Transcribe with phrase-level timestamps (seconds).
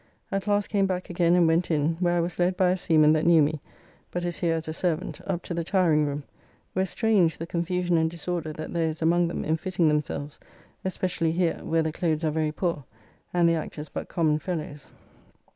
[0.31, 3.13] At last came back again and went in, where I was led by a seaman
[3.13, 3.61] that knew me,
[4.09, 6.23] but is here as a servant, up to the tireing room,
[6.73, 10.39] where strange the confusion and disorder that there is among them in fitting themselves,
[10.83, 12.83] especially here, where the clothes are very poor,
[13.31, 14.91] and the actors but common fellows.